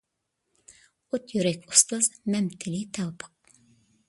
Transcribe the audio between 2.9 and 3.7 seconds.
تەۋپىق.